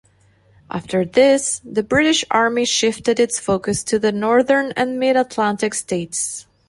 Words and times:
After 0.71 1.05
this, 1.05 1.61
the 1.63 1.83
British 1.83 2.25
Army 2.31 2.65
shifted 2.65 3.19
its 3.19 3.39
focus 3.39 3.83
to 3.83 3.99
the 3.99 4.11
Northern 4.11 4.71
and 4.75 4.97
Mid-Atlantic 4.99 5.75
states. 5.75 6.47